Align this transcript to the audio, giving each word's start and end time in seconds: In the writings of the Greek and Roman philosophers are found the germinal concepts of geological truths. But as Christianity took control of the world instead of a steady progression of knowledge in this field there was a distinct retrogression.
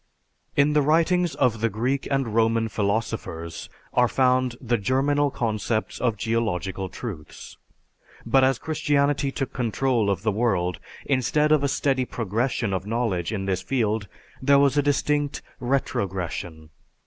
In 0.55 0.73
the 0.73 0.81
writings 0.81 1.35
of 1.35 1.61
the 1.61 1.69
Greek 1.69 2.07
and 2.09 2.33
Roman 2.33 2.69
philosophers 2.69 3.69
are 3.93 4.07
found 4.07 4.55
the 4.59 4.79
germinal 4.79 5.29
concepts 5.29 5.99
of 6.01 6.17
geological 6.17 6.89
truths. 6.89 7.55
But 8.25 8.43
as 8.43 8.57
Christianity 8.57 9.31
took 9.31 9.53
control 9.53 10.09
of 10.09 10.23
the 10.23 10.31
world 10.31 10.79
instead 11.05 11.51
of 11.51 11.63
a 11.63 11.67
steady 11.67 12.05
progression 12.05 12.73
of 12.73 12.87
knowledge 12.87 13.31
in 13.31 13.45
this 13.45 13.61
field 13.61 14.07
there 14.41 14.57
was 14.57 14.75
a 14.75 14.81
distinct 14.81 15.43
retrogression. 15.59 16.71